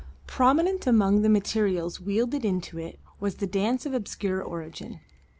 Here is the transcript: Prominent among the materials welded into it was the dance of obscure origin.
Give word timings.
Prominent 0.25 0.87
among 0.87 1.21
the 1.21 1.29
materials 1.29 2.01
welded 2.01 2.43
into 2.43 2.79
it 2.79 2.99
was 3.19 3.35
the 3.35 3.45
dance 3.45 3.85
of 3.85 3.93
obscure 3.93 4.41
origin. 4.41 4.99